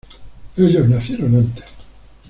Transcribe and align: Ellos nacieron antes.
Ellos 0.57 0.89
nacieron 0.89 1.35
antes. 1.35 1.65